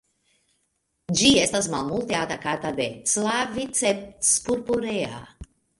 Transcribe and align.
Ĝi 1.19 1.29
estas 1.41 1.69
malmulte 1.75 2.19
atakata 2.23 2.73
de 2.83 2.89
"Claviceps 3.13 4.37
purpurea". 4.49 5.27